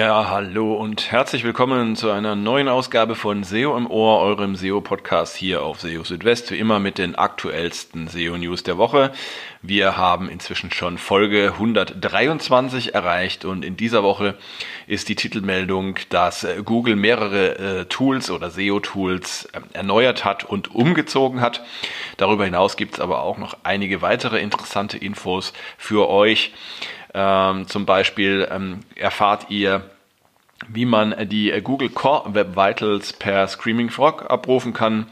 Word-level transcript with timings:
Ja, 0.00 0.30
hallo 0.30 0.72
und 0.72 1.12
herzlich 1.12 1.44
willkommen 1.44 1.94
zu 1.94 2.10
einer 2.10 2.34
neuen 2.34 2.68
Ausgabe 2.68 3.14
von 3.14 3.44
SEO 3.44 3.76
im 3.76 3.86
Ohr, 3.86 4.20
eurem 4.20 4.56
SEO-Podcast 4.56 5.36
hier 5.36 5.62
auf 5.62 5.82
SEO 5.82 6.04
Südwest, 6.04 6.50
wie 6.50 6.58
immer 6.58 6.78
mit 6.78 6.96
den 6.96 7.16
aktuellsten 7.16 8.08
SEO-News 8.08 8.62
der 8.62 8.78
Woche. 8.78 9.12
Wir 9.60 9.98
haben 9.98 10.30
inzwischen 10.30 10.70
schon 10.70 10.96
Folge 10.96 11.52
123 11.52 12.94
erreicht 12.94 13.44
und 13.44 13.62
in 13.62 13.76
dieser 13.76 14.02
Woche 14.02 14.38
ist 14.86 15.10
die 15.10 15.16
Titelmeldung, 15.16 15.96
dass 16.08 16.46
Google 16.64 16.96
mehrere 16.96 17.58
äh, 17.58 17.84
Tools 17.84 18.30
oder 18.30 18.48
SEO-Tools 18.48 19.50
äh, 19.52 19.60
erneuert 19.74 20.24
hat 20.24 20.44
und 20.44 20.74
umgezogen 20.74 21.42
hat. 21.42 21.62
Darüber 22.16 22.46
hinaus 22.46 22.78
gibt 22.78 22.94
es 22.94 23.00
aber 23.00 23.22
auch 23.22 23.36
noch 23.36 23.58
einige 23.64 24.00
weitere 24.00 24.40
interessante 24.40 24.96
Infos 24.96 25.52
für 25.76 26.08
euch. 26.08 26.54
Ähm, 27.12 27.66
zum 27.66 27.86
Beispiel 27.86 28.48
ähm, 28.50 28.80
erfahrt 28.96 29.50
ihr, 29.50 29.82
wie 30.68 30.84
man 30.84 31.28
die 31.28 31.52
Google 31.62 31.88
Core 31.88 32.34
Web 32.34 32.56
Vitals 32.56 33.12
per 33.12 33.48
Screaming 33.48 33.90
Frog 33.90 34.30
abrufen 34.30 34.72
kann. 34.72 35.06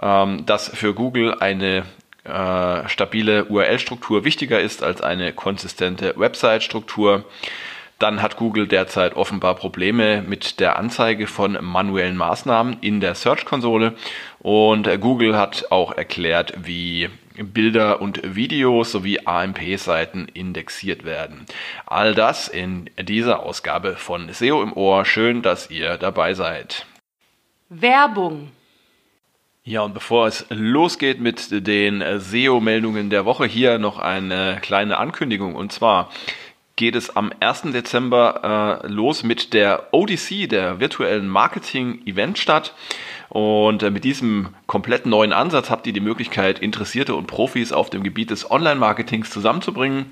Ähm, 0.00 0.44
dass 0.44 0.68
für 0.68 0.92
Google 0.92 1.38
eine 1.40 1.84
äh, 2.24 2.88
stabile 2.88 3.46
URL-Struktur 3.46 4.24
wichtiger 4.24 4.60
ist 4.60 4.82
als 4.82 5.00
eine 5.00 5.32
konsistente 5.32 6.14
Website-Struktur. 6.16 7.24
Dann 7.98 8.20
hat 8.20 8.36
Google 8.36 8.66
derzeit 8.66 9.16
offenbar 9.16 9.54
Probleme 9.54 10.20
mit 10.20 10.60
der 10.60 10.76
Anzeige 10.76 11.26
von 11.26 11.56
manuellen 11.62 12.16
Maßnahmen 12.16 12.76
in 12.82 13.00
der 13.00 13.14
Search-Konsole. 13.14 13.94
Und 14.40 14.86
äh, 14.86 14.98
Google 14.98 15.36
hat 15.38 15.66
auch 15.70 15.96
erklärt, 15.96 16.52
wie 16.62 17.08
Bilder 17.36 18.00
und 18.00 18.34
Videos 18.34 18.92
sowie 18.92 19.20
AMP-Seiten 19.24 20.28
indexiert 20.32 21.04
werden. 21.04 21.46
All 21.86 22.14
das 22.14 22.48
in 22.48 22.90
dieser 23.00 23.40
Ausgabe 23.40 23.96
von 23.96 24.32
SEO 24.32 24.62
im 24.62 24.72
Ohr. 24.72 25.04
Schön, 25.04 25.42
dass 25.42 25.70
ihr 25.70 25.96
dabei 25.96 26.34
seid. 26.34 26.86
Werbung. 27.68 28.50
Ja, 29.64 29.80
und 29.80 29.94
bevor 29.94 30.28
es 30.28 30.46
losgeht 30.48 31.20
mit 31.20 31.66
den 31.66 32.04
SEO-Meldungen 32.20 33.10
der 33.10 33.24
Woche, 33.24 33.46
hier 33.46 33.78
noch 33.78 33.98
eine 33.98 34.58
kleine 34.62 34.96
Ankündigung. 34.98 35.56
Und 35.56 35.72
zwar 35.72 36.10
geht 36.76 36.94
es 36.94 37.16
am 37.16 37.32
1. 37.40 37.72
Dezember 37.72 38.82
äh, 38.84 38.86
los 38.86 39.24
mit 39.24 39.54
der 39.54 39.88
ODC, 39.92 40.48
der 40.48 40.78
virtuellen 40.78 41.26
Marketing-Event 41.26 42.38
statt. 42.38 42.74
Und 43.36 43.82
äh, 43.82 43.90
mit 43.90 44.04
diesem 44.04 44.48
komplett 44.66 45.04
neuen 45.04 45.34
Ansatz 45.34 45.68
habt 45.68 45.86
ihr 45.86 45.92
die 45.92 46.00
Möglichkeit, 46.00 46.58
Interessierte 46.58 47.14
und 47.14 47.26
Profis 47.26 47.70
auf 47.70 47.90
dem 47.90 48.02
Gebiet 48.02 48.30
des 48.30 48.50
Online-Marketings 48.50 49.28
zusammenzubringen 49.28 50.06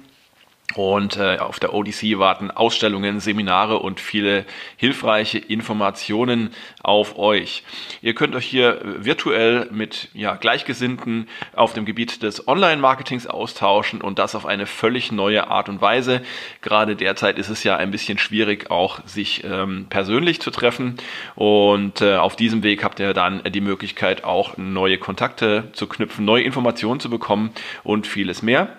und 0.74 1.18
äh, 1.18 1.38
auf 1.38 1.60
der 1.60 1.72
ODC 1.72 2.18
warten 2.18 2.50
Ausstellungen, 2.50 3.20
Seminare 3.20 3.78
und 3.78 4.00
viele 4.00 4.44
hilfreiche 4.76 5.38
Informationen 5.38 6.50
auf 6.82 7.16
euch. 7.18 7.62
Ihr 8.02 8.14
könnt 8.14 8.34
euch 8.34 8.46
hier 8.46 8.80
virtuell 8.82 9.68
mit 9.70 10.08
ja, 10.14 10.34
Gleichgesinnten 10.34 11.28
auf 11.54 11.74
dem 11.74 11.84
Gebiet 11.84 12.22
des 12.22 12.48
Online-Marketings 12.48 13.26
austauschen 13.26 14.00
und 14.00 14.18
das 14.18 14.34
auf 14.34 14.46
eine 14.46 14.66
völlig 14.66 15.12
neue 15.12 15.48
Art 15.48 15.68
und 15.68 15.80
Weise. 15.80 16.22
Gerade 16.60 16.96
derzeit 16.96 17.38
ist 17.38 17.50
es 17.50 17.62
ja 17.62 17.76
ein 17.76 17.92
bisschen 17.92 18.18
schwierig, 18.18 18.70
auch 18.70 19.06
sich 19.06 19.44
ähm, 19.44 19.86
persönlich 19.90 20.40
zu 20.40 20.50
treffen. 20.50 20.96
Und 21.36 22.00
äh, 22.00 22.16
auf 22.16 22.36
diesem 22.36 22.62
Weg 22.62 22.82
habt 22.82 22.98
ihr 22.98 23.12
dann 23.12 23.42
die 23.44 23.60
Möglichkeit, 23.60 24.24
auch 24.24 24.56
neue 24.56 24.98
Kontakte 24.98 25.68
zu 25.72 25.86
knüpfen, 25.86 26.24
neue 26.24 26.42
Informationen 26.42 26.98
zu 26.98 27.10
bekommen 27.10 27.52
und 27.84 28.06
vieles 28.08 28.42
mehr. 28.42 28.76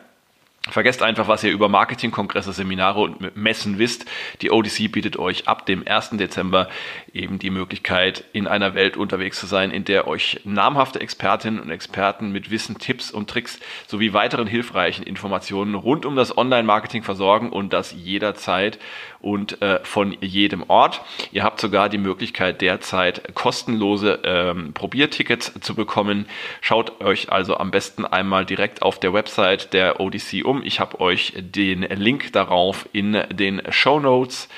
Vergesst 0.67 1.03
einfach, 1.03 1.27
was 1.27 1.43
ihr 1.43 1.51
über 1.51 1.69
Marketingkongresse, 1.69 2.51
Seminare 2.51 2.99
und 2.99 3.35
Messen 3.37 3.77
wisst. 3.77 4.05
Die 4.41 4.49
ODC 4.49 4.91
bietet 4.91 5.15
euch 5.15 5.47
ab 5.47 5.67
dem 5.67 5.87
1. 5.87 6.11
Dezember 6.13 6.69
eben 7.13 7.37
die 7.37 7.51
Möglichkeit, 7.51 8.23
in 8.33 8.47
einer 8.47 8.73
Welt 8.73 8.97
unterwegs 8.97 9.39
zu 9.39 9.45
sein, 9.45 9.69
in 9.69 9.85
der 9.85 10.07
euch 10.07 10.41
namhafte 10.43 10.99
Expertinnen 10.99 11.59
und 11.59 11.69
Experten 11.69 12.31
mit 12.31 12.49
Wissen, 12.49 12.79
Tipps 12.79 13.11
und 13.11 13.29
Tricks 13.29 13.59
sowie 13.85 14.13
weiteren 14.13 14.47
hilfreichen 14.47 15.03
Informationen 15.03 15.75
rund 15.75 16.03
um 16.03 16.15
das 16.15 16.35
Online-Marketing 16.35 17.03
versorgen 17.03 17.51
und 17.51 17.71
das 17.71 17.91
jederzeit 17.91 18.79
und 19.25 19.61
äh, 19.61 19.79
von 19.83 20.15
jedem 20.21 20.63
Ort. 20.67 21.01
Ihr 21.31 21.43
habt 21.43 21.59
sogar 21.59 21.89
die 21.89 21.97
Möglichkeit, 21.97 22.61
derzeit 22.61 23.33
kostenlose 23.33 24.19
ähm, 24.23 24.73
Probiertickets 24.73 25.51
zu 25.61 25.73
bekommen. 25.73 26.27
Schaut 26.61 27.01
euch 27.01 27.31
also 27.31 27.57
am 27.57 27.71
besten 27.71 28.05
einmal 28.05 28.45
direkt 28.45 28.83
auf 28.83 28.99
der 28.99 29.13
Website 29.13 29.73
der 29.73 29.99
ODC 29.99 30.45
um. 30.45 30.54
Ich 30.63 30.79
habe 30.79 30.99
euch 30.99 31.33
den 31.35 31.81
Link 31.81 32.31
darauf 32.33 32.87
in 32.93 33.21
den 33.31 33.61
Show 33.69 33.99
Notes 33.99 34.49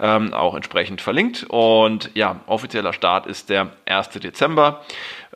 ähm, 0.00 0.32
auch 0.32 0.54
entsprechend 0.54 1.00
verlinkt. 1.00 1.44
Und 1.48 2.10
ja, 2.14 2.40
offizieller 2.46 2.92
Start 2.92 3.26
ist 3.26 3.50
der 3.50 3.72
1. 3.86 4.10
Dezember. 4.10 4.84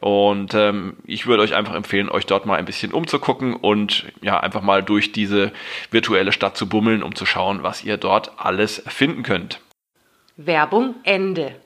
Und 0.01 0.55
ähm, 0.55 0.97
ich 1.07 1.27
würde 1.27 1.43
euch 1.43 1.55
einfach 1.55 1.75
empfehlen, 1.75 2.09
euch 2.09 2.27
dort 2.27 2.45
mal 2.47 2.57
ein 2.59 2.67
bisschen 2.67 2.93
umzugucken 2.93 3.55
und 3.55 4.05
ja, 4.21 4.39
einfach 4.39 4.61
mal 4.63 4.83
durch 4.83 5.13
diese 5.13 5.53
virtuelle 5.91 6.33
Stadt 6.33 6.57
zu 6.57 6.69
bummeln, 6.69 7.03
um 7.03 7.15
zu 7.15 7.25
schauen, 7.25 7.63
was 7.63 7.83
ihr 7.83 7.97
dort 7.97 8.33
alles 8.37 8.83
finden 8.87 9.23
könnt. 9.23 9.61
Werbung 10.37 10.97
Ende. 11.03 11.57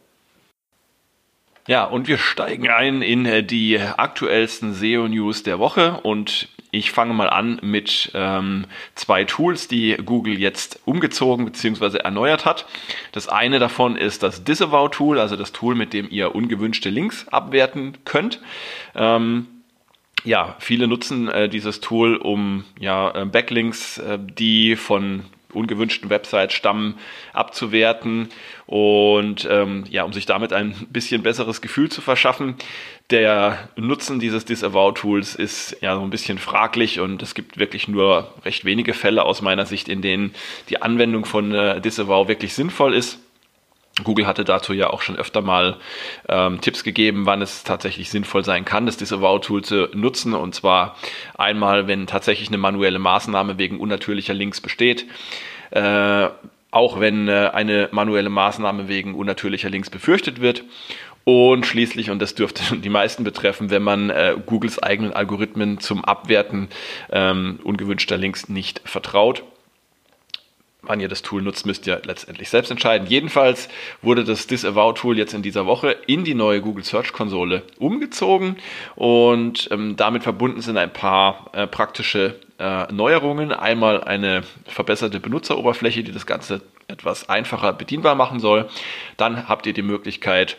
Ja, 1.66 1.84
und 1.84 2.08
wir 2.08 2.18
steigen 2.18 2.68
ein 2.68 3.02
in 3.02 3.46
die 3.46 3.78
aktuellsten 3.78 4.74
SEO-News 4.74 5.42
der 5.42 5.58
Woche 5.58 6.00
und 6.02 6.48
ich 6.70 6.90
fange 6.90 7.14
mal 7.14 7.28
an 7.28 7.58
mit 7.62 8.10
ähm, 8.14 8.66
zwei 8.94 9.24
Tools, 9.24 9.68
die 9.68 9.96
Google 10.04 10.38
jetzt 10.38 10.80
umgezogen 10.84 11.44
bzw. 11.44 11.98
erneuert 11.98 12.44
hat. 12.44 12.66
Das 13.12 13.28
eine 13.28 13.58
davon 13.58 13.96
ist 13.96 14.22
das 14.22 14.44
Disavow-Tool, 14.44 15.18
also 15.18 15.36
das 15.36 15.52
Tool, 15.52 15.74
mit 15.74 15.92
dem 15.92 16.08
ihr 16.10 16.34
ungewünschte 16.34 16.90
Links 16.90 17.26
abwerten 17.28 17.98
könnt. 18.04 18.40
Ähm, 18.94 19.46
ja, 20.24 20.56
viele 20.58 20.86
nutzen 20.86 21.28
äh, 21.28 21.48
dieses 21.48 21.80
Tool, 21.80 22.16
um 22.16 22.64
ja, 22.78 23.10
äh, 23.14 23.24
Backlinks, 23.24 23.98
äh, 23.98 24.18
die 24.20 24.76
von 24.76 25.24
ungewünschten 25.52 26.10
Websites 26.10 26.54
stammen, 26.54 26.98
abzuwerten 27.32 28.28
und 28.66 29.46
ähm, 29.50 29.84
ja, 29.90 30.04
um 30.04 30.12
sich 30.12 30.26
damit 30.26 30.52
ein 30.52 30.74
bisschen 30.90 31.22
besseres 31.22 31.60
Gefühl 31.60 31.90
zu 31.90 32.00
verschaffen. 32.00 32.54
Der 33.10 33.68
Nutzen 33.76 34.20
dieses 34.20 34.44
Disavow-Tools 34.44 35.34
ist 35.34 35.76
ja 35.80 35.96
so 35.96 36.02
ein 36.02 36.10
bisschen 36.10 36.38
fraglich 36.38 37.00
und 37.00 37.22
es 37.22 37.34
gibt 37.34 37.58
wirklich 37.58 37.88
nur 37.88 38.32
recht 38.44 38.64
wenige 38.64 38.94
Fälle 38.94 39.24
aus 39.24 39.42
meiner 39.42 39.66
Sicht, 39.66 39.88
in 39.88 40.02
denen 40.02 40.32
die 40.68 40.80
Anwendung 40.80 41.24
von 41.24 41.52
äh, 41.52 41.80
Disavow 41.80 42.28
wirklich 42.28 42.54
sinnvoll 42.54 42.94
ist. 42.94 43.18
Google 44.04 44.26
hatte 44.26 44.44
dazu 44.44 44.72
ja 44.72 44.90
auch 44.90 45.02
schon 45.02 45.16
öfter 45.16 45.42
mal 45.42 45.76
ähm, 46.28 46.60
Tipps 46.60 46.84
gegeben, 46.84 47.26
wann 47.26 47.42
es 47.42 47.64
tatsächlich 47.64 48.10
sinnvoll 48.10 48.44
sein 48.44 48.64
kann, 48.64 48.86
das 48.86 48.96
Disavow-Tool 48.96 49.62
zu 49.62 49.88
nutzen. 49.94 50.34
Und 50.34 50.54
zwar 50.54 50.96
einmal, 51.36 51.86
wenn 51.88 52.06
tatsächlich 52.06 52.48
eine 52.48 52.58
manuelle 52.58 52.98
Maßnahme 52.98 53.58
wegen 53.58 53.78
unnatürlicher 53.78 54.34
Links 54.34 54.60
besteht. 54.60 55.06
Äh, 55.70 56.28
auch 56.72 57.00
wenn 57.00 57.28
äh, 57.28 57.50
eine 57.52 57.88
manuelle 57.92 58.30
Maßnahme 58.30 58.88
wegen 58.88 59.14
unnatürlicher 59.14 59.70
Links 59.70 59.90
befürchtet 59.90 60.40
wird. 60.40 60.64
Und 61.24 61.66
schließlich, 61.66 62.10
und 62.10 62.20
das 62.20 62.34
dürfte 62.34 62.76
die 62.76 62.88
meisten 62.88 63.24
betreffen, 63.24 63.70
wenn 63.70 63.82
man 63.82 64.10
äh, 64.10 64.36
Googles 64.46 64.82
eigenen 64.82 65.12
Algorithmen 65.12 65.78
zum 65.80 66.04
Abwerten 66.04 66.68
ähm, 67.10 67.60
ungewünschter 67.62 68.16
Links 68.16 68.48
nicht 68.48 68.80
vertraut 68.84 69.42
wann 70.90 70.98
ihr 70.98 71.08
das 71.08 71.22
Tool 71.22 71.40
nutzt, 71.40 71.66
müsst 71.66 71.86
ihr 71.86 72.02
letztendlich 72.04 72.50
selbst 72.50 72.72
entscheiden. 72.72 73.06
Jedenfalls 73.06 73.68
wurde 74.02 74.24
das 74.24 74.48
Disavow-Tool 74.48 75.16
jetzt 75.16 75.34
in 75.34 75.42
dieser 75.42 75.64
Woche 75.64 75.96
in 76.08 76.24
die 76.24 76.34
neue 76.34 76.60
Google 76.60 76.82
Search-Konsole 76.82 77.62
umgezogen 77.78 78.56
und 78.96 79.68
ähm, 79.70 79.94
damit 79.96 80.24
verbunden 80.24 80.60
sind 80.62 80.76
ein 80.76 80.92
paar 80.92 81.50
äh, 81.52 81.68
praktische 81.68 82.40
äh, 82.58 82.92
Neuerungen. 82.92 83.52
Einmal 83.52 84.02
eine 84.02 84.42
verbesserte 84.66 85.20
Benutzeroberfläche, 85.20 86.02
die 86.02 86.10
das 86.10 86.26
Ganze 86.26 86.60
etwas 86.88 87.28
einfacher 87.28 87.72
bedienbar 87.72 88.16
machen 88.16 88.40
soll. 88.40 88.68
Dann 89.16 89.48
habt 89.48 89.68
ihr 89.68 89.72
die 89.72 89.82
Möglichkeit, 89.82 90.56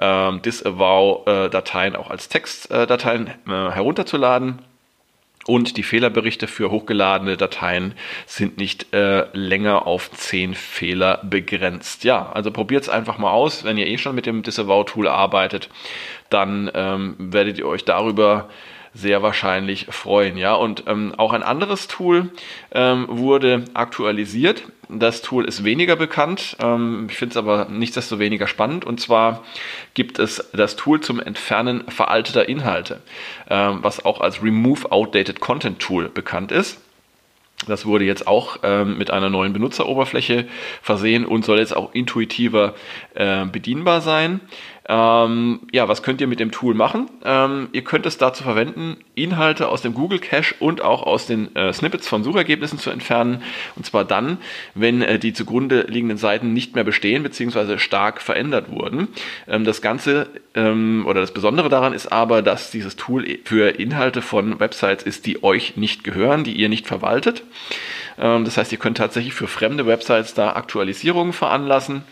ähm, 0.00 0.40
Disavow-Dateien 0.40 1.94
äh, 1.94 1.98
auch 1.98 2.08
als 2.08 2.30
Textdateien 2.30 3.26
äh, 3.26 3.50
herunterzuladen 3.50 4.60
und 5.46 5.76
die 5.76 5.82
Fehlerberichte 5.82 6.46
für 6.46 6.70
hochgeladene 6.70 7.36
Dateien 7.36 7.94
sind 8.26 8.58
nicht 8.58 8.92
äh, 8.92 9.26
länger 9.32 9.86
auf 9.86 10.10
10 10.10 10.54
Fehler 10.54 11.20
begrenzt. 11.22 12.04
Ja, 12.04 12.30
also 12.32 12.50
probiert 12.50 12.82
es 12.82 12.88
einfach 12.88 13.18
mal 13.18 13.30
aus. 13.30 13.64
Wenn 13.64 13.78
ihr 13.78 13.86
eh 13.86 13.98
schon 13.98 14.14
mit 14.14 14.26
dem 14.26 14.42
Disavow-Tool 14.42 15.06
arbeitet, 15.08 15.68
dann 16.30 16.70
ähm, 16.74 17.14
werdet 17.18 17.58
ihr 17.58 17.66
euch 17.66 17.84
darüber 17.84 18.48
sehr 18.96 19.22
wahrscheinlich 19.22 19.86
freuen. 19.90 20.36
Ja, 20.36 20.54
und 20.54 20.84
ähm, 20.86 21.12
auch 21.16 21.32
ein 21.32 21.42
anderes 21.42 21.86
Tool 21.86 22.30
ähm, 22.72 23.06
wurde 23.08 23.64
aktualisiert. 23.74 24.64
Das 24.88 25.20
Tool 25.20 25.44
ist 25.44 25.64
weniger 25.64 25.96
bekannt. 25.96 26.56
Ähm, 26.60 27.08
ich 27.10 27.16
finde 27.16 27.32
es 27.32 27.36
aber 27.36 27.66
nichtsdestoweniger 27.68 28.46
spannend. 28.46 28.84
Und 28.84 29.00
zwar 29.00 29.44
gibt 29.94 30.18
es 30.18 30.48
das 30.52 30.76
Tool 30.76 31.00
zum 31.00 31.20
Entfernen 31.20 31.84
veralteter 31.88 32.48
Inhalte, 32.48 33.00
ähm, 33.50 33.78
was 33.82 34.04
auch 34.04 34.20
als 34.20 34.42
Remove 34.42 34.90
Outdated 34.90 35.40
Content 35.40 35.78
Tool 35.78 36.08
bekannt 36.08 36.50
ist. 36.50 36.80
Das 37.66 37.86
wurde 37.86 38.04
jetzt 38.04 38.26
auch 38.26 38.58
ähm, 38.62 38.98
mit 38.98 39.10
einer 39.10 39.30
neuen 39.30 39.54
Benutzeroberfläche 39.54 40.46
versehen 40.82 41.24
und 41.24 41.44
soll 41.44 41.58
jetzt 41.58 41.74
auch 41.74 41.94
intuitiver 41.94 42.74
äh, 43.14 43.46
bedienbar 43.46 44.02
sein. 44.02 44.40
Ähm, 44.88 45.60
ja, 45.72 45.88
was 45.88 46.02
könnt 46.02 46.20
ihr 46.20 46.28
mit 46.28 46.38
dem 46.38 46.52
Tool 46.52 46.74
machen? 46.74 47.10
Ähm, 47.24 47.68
ihr 47.72 47.82
könnt 47.82 48.06
es 48.06 48.18
dazu 48.18 48.44
verwenden, 48.44 48.96
Inhalte 49.16 49.68
aus 49.68 49.82
dem 49.82 49.94
Google 49.94 50.20
Cache 50.20 50.54
und 50.60 50.80
auch 50.80 51.02
aus 51.02 51.26
den 51.26 51.54
äh, 51.56 51.72
Snippets 51.72 52.06
von 52.06 52.22
Suchergebnissen 52.22 52.78
zu 52.78 52.90
entfernen. 52.90 53.42
Und 53.74 53.84
zwar 53.84 54.04
dann, 54.04 54.38
wenn 54.74 55.02
äh, 55.02 55.18
die 55.18 55.32
zugrunde 55.32 55.86
liegenden 55.88 56.18
Seiten 56.18 56.52
nicht 56.52 56.76
mehr 56.76 56.84
bestehen 56.84 57.24
bzw. 57.24 57.78
stark 57.78 58.22
verändert 58.22 58.70
wurden. 58.70 59.08
Ähm, 59.48 59.64
das 59.64 59.82
Ganze 59.82 60.28
ähm, 60.54 61.04
oder 61.06 61.20
das 61.20 61.32
Besondere 61.32 61.68
daran 61.68 61.92
ist 61.92 62.12
aber, 62.12 62.42
dass 62.42 62.70
dieses 62.70 62.94
Tool 62.94 63.26
für 63.44 63.80
Inhalte 63.80 64.22
von 64.22 64.60
Websites 64.60 65.02
ist, 65.02 65.26
die 65.26 65.42
euch 65.42 65.76
nicht 65.76 66.04
gehören, 66.04 66.44
die 66.44 66.52
ihr 66.52 66.68
nicht 66.68 66.86
verwaltet. 66.86 67.42
Ähm, 68.18 68.44
das 68.44 68.56
heißt, 68.56 68.70
ihr 68.70 68.78
könnt 68.78 68.98
tatsächlich 68.98 69.34
für 69.34 69.48
fremde 69.48 69.86
Websites 69.86 70.34
da 70.34 70.52
Aktualisierungen 70.52 71.32
veranlassen. 71.32 72.02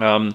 Ähm, 0.00 0.34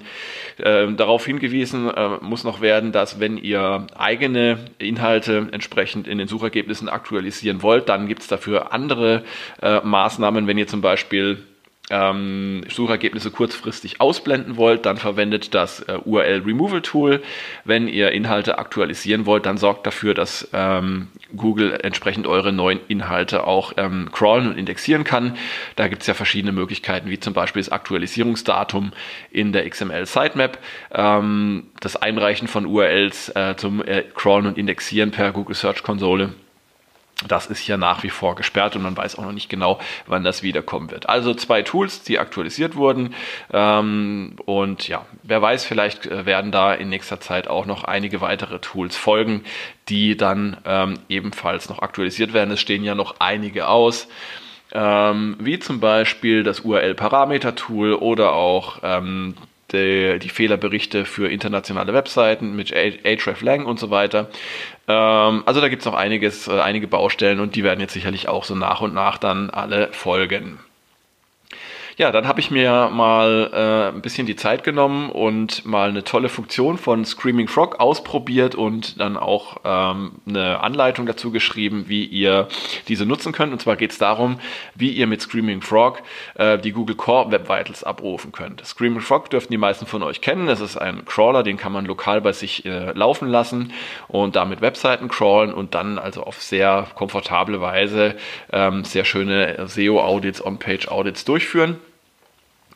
äh, 0.58 0.92
darauf 0.94 1.26
hingewiesen 1.26 1.90
äh, 1.90 2.18
muss 2.22 2.44
noch 2.44 2.62
werden, 2.62 2.92
dass 2.92 3.20
wenn 3.20 3.38
ihr 3.38 3.88
eigene 3.98 4.58
Inhalte 4.78 5.50
entsprechend 5.52 6.08
in 6.08 6.18
den 6.18 6.28
Suchergebnissen 6.28 6.90
aktualisieren 6.90 7.62
wollt, 7.62 7.90
dann 7.90 8.08
gibt 8.08 8.22
es 8.22 8.28
dafür 8.28 8.72
andere 8.72 9.24
äh, 9.62 9.82
Maßnahmen. 9.82 10.48
Wenn 10.48 10.58
ihr 10.58 10.68
zum 10.68 10.82
Beispiel 10.82 11.44
ähm, 11.90 12.64
Suchergebnisse 12.70 13.32
kurzfristig 13.32 14.00
ausblenden 14.00 14.58
wollt, 14.58 14.86
dann 14.86 14.98
verwendet 14.98 15.54
das 15.56 15.82
äh, 15.82 15.98
URL 16.06 16.44
Removal 16.46 16.82
Tool. 16.82 17.22
Wenn 17.66 17.88
ihr 17.88 18.12
Inhalte 18.12 18.58
aktualisieren 18.58 19.26
wollt, 19.26 19.46
dann 19.46 19.58
sorgt 19.58 19.88
dafür, 19.88 20.14
dass 20.14 20.48
ähm, 20.54 21.08
Google 21.36 21.80
entsprechend 21.82 22.28
eure 22.28 22.54
neuen 22.54 22.80
Inhalte 22.88 23.48
auch 23.48 23.74
ähm, 23.78 24.10
crawlen 24.12 24.48
und 24.48 24.58
indexieren 24.58 25.04
kann. 25.04 25.36
Da 25.76 25.88
gibt 25.88 26.04
es 26.04 26.08
ja 26.08 26.14
verschiedene 26.14 26.52
Möglichkeiten, 26.52 27.10
wie 27.10 27.20
zum 27.20 27.34
Beispiel 27.34 27.62
das 27.62 27.72
Aktualisierungsdatum 27.72 28.92
in 29.32 29.52
der 29.52 29.68
XML 29.70 30.06
Sitemap, 30.06 30.60
ähm, 30.94 31.68
das 31.80 31.96
Einreichen 31.96 32.48
von 32.48 32.66
URLs 32.66 33.30
äh, 33.36 33.56
zum 33.58 33.84
äh, 33.84 34.04
Crawlen 34.14 34.46
und 34.46 34.58
Indexieren 34.58 35.12
per 35.12 35.32
Google 35.32 35.56
Search 35.56 35.84
Konsole 35.84 36.34
das 37.28 37.48
ist 37.48 37.68
ja 37.68 37.78
nach 37.78 38.04
wie 38.04 38.10
vor 38.10 38.36
gesperrt 38.36 38.76
und 38.76 38.82
man 38.82 38.96
weiß 38.96 39.18
auch 39.18 39.24
noch 39.24 39.32
nicht 39.32 39.50
genau, 39.50 39.80
wann 40.08 40.24
das 40.24 40.42
wiederkommen 40.44 40.90
wird. 40.92 41.10
Also 41.10 41.34
zwei 41.34 41.62
Tools, 41.62 42.04
die 42.04 42.20
aktualisiert 42.20 42.76
wurden. 42.76 43.14
Ähm, 43.52 44.36
und 44.46 44.88
ja, 44.88 45.06
wer 45.24 45.42
weiß, 45.42 45.66
vielleicht 45.66 46.06
äh, 46.06 46.26
werden 46.26 46.52
da 46.52 46.74
in 46.74 46.90
nächster 46.90 47.20
Zeit 47.20 47.48
auch 47.48 47.66
noch 47.66 47.84
einige 47.84 48.22
weitere 48.22 48.60
Tools 48.60 48.96
folgen, 48.96 49.44
die 49.90 50.16
dann 50.16 50.58
ähm, 50.66 51.00
ebenfalls 51.10 51.70
noch 51.70 51.82
aktualisiert 51.82 52.34
werden. 52.34 52.52
Es 52.52 52.62
stehen 52.62 52.84
ja 52.84 52.96
noch 52.96 53.16
einige 53.20 53.68
aus. 53.68 54.08
Ähm, 54.72 55.36
wie 55.40 55.60
zum 55.60 55.80
Beispiel 55.80 56.44
das 56.44 56.62
URL-Parameter-Tool 56.62 57.96
oder 57.96 58.34
auch 58.34 58.80
die, 59.74 60.20
die, 60.20 60.30
Fehlerberichte 60.30 61.06
für 61.06 61.30
internationale 61.30 61.94
Webseiten 61.94 62.56
mit 62.56 62.72
Hreflang 62.72 63.66
und 63.66 63.80
so 63.80 63.90
weiter. 63.90 64.30
Ähm, 64.88 65.44
also 65.46 65.62
da 65.62 65.70
gibt 65.70 65.82
es 65.82 65.86
noch 65.86 65.96
einiges, 65.96 66.48
äh, 66.48 66.60
einige 66.60 66.88
Baustellen 66.88 67.40
und 67.40 67.56
die 67.56 67.64
werden 67.64 67.80
jetzt 67.80 67.94
sicherlich 67.94 68.28
auch 68.28 68.44
so 68.44 68.56
nach 68.56 68.82
und 68.82 68.94
nach 68.94 69.18
dann 69.18 69.50
alle 69.50 69.90
folgen. 69.92 70.60
Ja, 72.00 72.14
dann 72.14 72.30
habe 72.30 72.40
ich 72.40 72.50
mir 72.50 72.90
mal 72.94 73.50
äh, 73.52 73.94
ein 73.94 74.02
bisschen 74.02 74.26
die 74.26 74.38
Zeit 74.38 74.64
genommen 74.64 75.10
und 75.10 75.66
mal 75.66 75.90
eine 75.90 76.06
tolle 76.06 76.30
Funktion 76.30 76.78
von 76.78 77.04
Screaming 77.04 77.50
Frog 77.50 77.82
ausprobiert 77.82 78.56
und 78.56 79.02
dann 79.02 79.18
auch 79.18 79.58
ähm, 79.66 80.14
eine 80.26 80.64
Anleitung 80.64 81.06
dazu 81.06 81.30
geschrieben, 81.30 81.90
wie 81.90 82.06
ihr 82.06 82.48
diese 82.88 83.06
nutzen 83.06 83.34
könnt. 83.34 83.52
Und 83.52 83.60
zwar 83.60 83.76
geht 83.76 83.92
es 83.92 83.98
darum, 83.98 84.40
wie 84.76 84.92
ihr 84.92 85.08
mit 85.08 85.22
Screaming 85.22 85.62
Frog 85.62 86.02
äh, 86.36 86.58
die 86.58 86.72
Google 86.72 86.96
Core 86.96 87.34
Web 87.34 87.50
Vitals 87.50 87.84
abrufen 87.84 88.32
könnt. 88.32 88.66
Screaming 88.66 89.02
Frog 89.02 89.30
dürften 89.30 89.52
die 89.52 89.58
meisten 89.58 89.86
von 89.86 90.02
euch 90.02 90.22
kennen. 90.22 90.48
Das 90.48 90.62
ist 90.62 90.78
ein 90.78 91.04
Crawler, 91.04 91.44
den 91.44 91.58
kann 91.58 91.74
man 91.74 91.84
lokal 91.84 92.22
bei 92.22 92.32
sich 92.32 92.64
äh, 92.64 92.94
laufen 92.94 93.28
lassen 93.28 93.74
und 94.08 94.38
damit 94.38 94.62
Webseiten 94.62 95.10
crawlen 95.10 95.54
und 95.54 95.76
dann 95.76 96.00
also 96.00 96.24
auf 96.24 96.42
sehr 96.42 96.88
komfortable 96.96 97.60
Weise 97.60 98.16
ähm, 98.54 98.86
sehr 98.86 99.04
schöne 99.04 99.68
SEO-Audits, 99.68 100.46
On-Page-Audits 100.46 101.26
durchführen. 101.26 101.78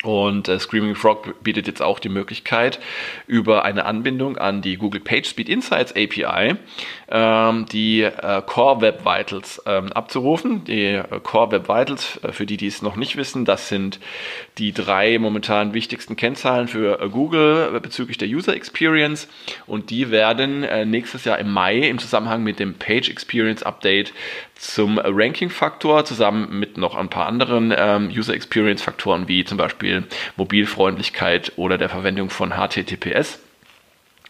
Und 0.04 0.50
äh, 0.50 0.60
Screaming 0.60 0.96
Frog 0.96 1.42
bietet 1.44 1.66
jetzt 1.66 1.82
auch 1.82 2.00
die 2.00 2.10
Möglichkeit, 2.10 2.80
über 3.26 3.64
eine 3.64 3.86
Anbindung 3.86 4.38
an 4.38 4.62
die 4.62 4.76
Google 4.76 5.02
PageSpeed 5.02 5.48
Insights 5.50 5.94
API 5.94 6.58
ähm, 7.14 7.66
die 7.72 8.02
äh, 8.02 8.42
Core 8.46 8.82
Web 8.82 9.06
Vitals 9.06 9.62
ähm, 9.66 9.94
abzurufen. 9.94 10.66
Die 10.66 10.96
äh, 10.96 11.20
Core 11.22 11.52
Web 11.52 11.70
Vitals, 11.70 12.20
äh, 12.24 12.32
für 12.32 12.46
die, 12.46 12.58
die 12.58 12.68
es 12.68 12.82
noch 12.82 12.96
nicht 12.96 13.16
wissen, 13.16 13.46
das 13.46 13.70
sind 13.70 14.00
die 14.58 14.74
drei 14.74 15.20
momentan 15.20 15.74
wichtigsten 15.74 16.16
Kennzahlen 16.16 16.68
für 16.68 17.00
äh, 17.00 17.10
Google 17.10 17.80
bezüglich 17.80 18.18
der 18.18 18.28
User 18.28 18.56
Experience. 18.56 19.28
Und 19.68 19.92
die 19.92 20.10
werden 20.10 20.64
äh, 20.64 20.86
nächstes 20.86 21.24
Jahr 21.24 21.38
im 21.38 21.52
Mai 21.52 21.78
im 21.78 22.00
Zusammenhang 22.00 22.44
mit 22.44 22.60
dem 22.60 22.74
Page 22.74 23.10
Experience 23.10 23.64
Update 23.64 24.12
zum 24.64 24.98
Ranking-Faktor 24.98 26.06
zusammen 26.06 26.58
mit 26.58 26.78
noch 26.78 26.96
ein 26.96 27.10
paar 27.10 27.28
anderen 27.28 27.74
ähm, 27.76 28.10
User 28.10 28.34
Experience-Faktoren 28.34 29.28
wie 29.28 29.44
zum 29.44 29.58
Beispiel 29.58 30.06
Mobilfreundlichkeit 30.38 31.52
oder 31.58 31.78
der 31.78 31.90
Verwendung 31.90 32.30
von 32.30 32.52
HTTPS. 32.52 33.40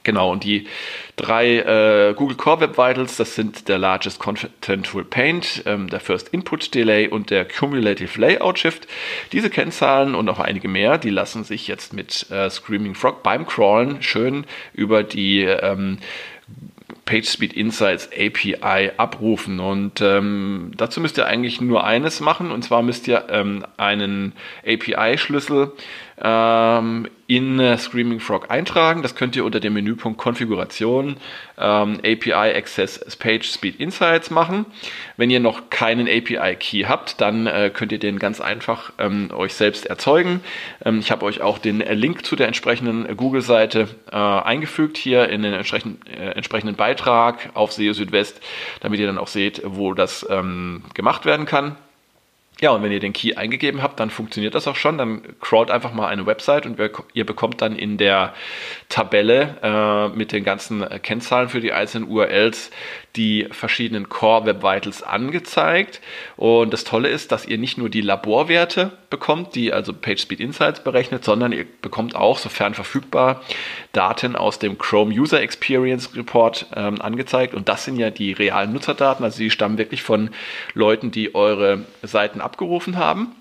Genau, 0.03 0.31
und 0.31 0.43
die 0.43 0.67
drei 1.15 1.59
äh, 1.59 2.13
Google 2.13 2.35
Core 2.35 2.61
Web 2.61 2.77
Vitals, 2.77 3.15
das 3.15 3.35
sind 3.35 3.69
der 3.69 3.77
Largest 3.77 4.19
Contentful 4.19 5.05
Paint, 5.05 5.63
ähm, 5.65 5.89
der 5.89 6.01
First 6.01 6.29
Input 6.29 6.73
Delay 6.73 7.07
und 7.07 7.29
der 7.29 7.45
Cumulative 7.45 8.19
Layout 8.19 8.59
Shift. 8.59 8.87
Diese 9.31 9.49
Kennzahlen 9.49 10.13
und 10.13 10.25
noch 10.25 10.39
einige 10.39 10.67
mehr, 10.67 10.97
die 10.97 11.09
lassen 11.09 11.45
sich 11.45 11.69
jetzt 11.69 11.93
mit 11.93 12.29
äh, 12.31 12.49
Screaming 12.49 12.95
Frog 12.95 13.23
beim 13.23 13.45
Crawlen 13.45 14.01
schön 14.01 14.45
über 14.73 15.03
die 15.03 15.43
ähm, 15.43 15.99
PageSpeed 17.05 17.53
Insights 17.53 18.09
API 18.11 18.91
abrufen. 18.97 19.59
Und 19.59 20.01
ähm, 20.01 20.71
dazu 20.77 21.01
müsst 21.01 21.17
ihr 21.17 21.25
eigentlich 21.25 21.61
nur 21.61 21.83
eines 21.83 22.19
machen, 22.19 22.51
und 22.51 22.63
zwar 22.63 22.81
müsst 22.81 23.07
ihr 23.07 23.25
ähm, 23.29 23.65
einen 23.77 24.33
API-Schlüssel 24.65 25.71
ähm, 26.21 27.07
in 27.35 27.59
äh, 27.59 27.77
Screaming 27.77 28.19
Frog 28.19 28.51
eintragen. 28.51 29.01
Das 29.01 29.15
könnt 29.15 29.35
ihr 29.35 29.43
unter 29.43 29.59
dem 29.59 29.73
Menüpunkt 29.73 30.19
Konfiguration 30.19 31.17
ähm, 31.57 31.99
API 31.99 32.55
Access 32.55 32.99
Page 33.17 33.45
Speed 33.49 33.79
Insights 33.79 34.29
machen. 34.29 34.65
Wenn 35.17 35.31
ihr 35.31 35.39
noch 35.39 35.69
keinen 35.71 36.07
API 36.07 36.55
Key 36.59 36.83
habt, 36.83 37.21
dann 37.21 37.47
äh, 37.47 37.71
könnt 37.73 37.91
ihr 37.91 37.97
den 37.97 38.19
ganz 38.19 38.39
einfach 38.39 38.93
ähm, 38.99 39.29
euch 39.33 39.55
selbst 39.55 39.87
erzeugen. 39.87 40.41
Ähm, 40.85 40.99
ich 40.99 41.11
habe 41.11 41.25
euch 41.25 41.41
auch 41.41 41.57
den 41.57 41.81
äh, 41.81 41.95
Link 41.95 42.23
zu 42.25 42.35
der 42.35 42.47
entsprechenden 42.47 43.17
Google-Seite 43.17 43.87
äh, 44.11 44.15
eingefügt 44.15 44.97
hier 44.97 45.29
in 45.29 45.41
den 45.41 45.53
entsprechenden, 45.53 45.99
äh, 46.07 46.31
entsprechenden 46.31 46.75
Beitrag 46.75 47.49
auf 47.55 47.73
SEO 47.73 47.93
Südwest, 47.93 48.41
damit 48.81 48.99
ihr 48.99 49.07
dann 49.07 49.17
auch 49.17 49.27
seht, 49.27 49.61
wo 49.65 49.93
das 49.93 50.25
ähm, 50.29 50.83
gemacht 50.93 51.25
werden 51.25 51.45
kann. 51.47 51.77
Ja, 52.63 52.71
und 52.71 52.81
wenn 52.81 52.93
ihr 52.93 53.01
den 53.01 53.11
Key 53.11 53.35
eingegeben 53.35 53.81
habt, 53.81 53.99
dann 53.99 54.09
funktioniert 54.09 54.55
das 54.55 54.69
auch 54.69 54.77
schon. 54.77 54.97
Dann 54.97 55.21
crawlt 55.41 55.69
einfach 55.69 55.91
mal 55.91 56.07
eine 56.07 56.25
Website 56.25 56.65
und 56.65 56.79
ihr 57.13 57.25
bekommt 57.25 57.61
dann 57.61 57.75
in 57.75 57.97
der 57.97 58.33
Tabelle 58.87 59.57
äh, 59.61 60.17
mit 60.17 60.31
den 60.31 60.45
ganzen 60.45 60.87
Kennzahlen 61.01 61.49
für 61.49 61.59
die 61.59 61.73
einzelnen 61.73 62.07
URLs 62.07 62.71
die 63.17 63.49
verschiedenen 63.51 64.07
Core 64.07 64.45
Web 64.45 64.63
Vitals 64.63 65.03
angezeigt. 65.03 65.99
Und 66.37 66.71
das 66.71 66.85
Tolle 66.85 67.09
ist, 67.09 67.33
dass 67.33 67.45
ihr 67.45 67.57
nicht 67.57 67.77
nur 67.77 67.89
die 67.89 67.99
Laborwerte 67.99 68.93
bekommt, 69.13 69.53
die 69.53 69.71
also 69.71 69.93
PageSpeed 69.93 70.39
Insights 70.39 70.79
berechnet, 70.79 71.23
sondern 71.23 71.51
ihr 71.51 71.67
bekommt 71.83 72.15
auch, 72.15 72.39
sofern 72.39 72.73
verfügbar, 72.73 73.43
Daten 73.91 74.35
aus 74.35 74.57
dem 74.57 74.79
Chrome 74.79 75.13
User 75.13 75.39
Experience 75.39 76.15
Report 76.15 76.65
ähm, 76.75 76.99
angezeigt. 76.99 77.53
Und 77.53 77.69
das 77.69 77.85
sind 77.85 77.97
ja 77.97 78.09
die 78.09 78.31
realen 78.31 78.73
Nutzerdaten, 78.73 79.23
also 79.23 79.37
die 79.37 79.51
stammen 79.51 79.77
wirklich 79.77 80.01
von 80.01 80.31
Leuten, 80.73 81.11
die 81.11 81.35
eure 81.35 81.85
Seiten 82.01 82.41
abgerufen 82.41 82.97
haben. 82.97 83.35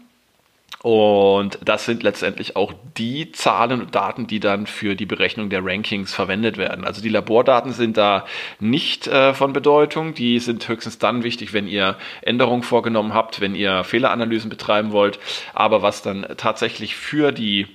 Und 0.83 1.61
das 1.65 1.85
sind 1.85 2.03
letztendlich 2.03 2.57
auch 2.57 2.73
die 2.99 3.31
Zahlen 3.31 3.81
und 3.83 3.95
Daten, 3.95 4.27
die 4.27 4.41
dann 4.41 4.67
für 4.67 4.97
die 4.97 5.07
Berechnung 5.07 5.49
der 5.49 5.65
Rankings 5.65 6.13
verwendet 6.13 6.57
werden. 6.57 6.85
Also 6.85 7.01
die 7.01 7.09
Labordaten 7.09 7.73
sind 7.73 7.97
da 7.97 8.27
nicht 8.59 9.07
äh, 9.07 9.33
von 9.33 9.53
Bedeutung. 9.53 10.15
Die 10.15 10.41
sind 10.41 10.67
höchstens 10.69 10.99
dann 10.99 11.23
wichtig, 11.23 11.53
wenn 11.53 11.69
ihr 11.69 11.97
Änderungen 12.23 12.65
vorgenommen 12.65 13.15
habt, 13.15 13.41
wenn 13.41 13.55
ihr 13.55 13.85
Fehleranalysen 13.85 14.51
betreiben 14.51 14.91
wollt. 14.91 15.21
Aber 15.55 15.83
was 15.83 16.03
dann 16.03 16.27
tatsächlich 16.37 16.97
für 16.97 17.31
die 17.31 17.69